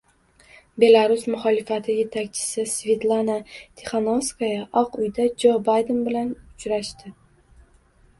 [0.83, 7.13] Belarus muxolifati yetakchisi Svetlana Tixanovskaya Oq uyda Jo Bayden bilan uchrashdi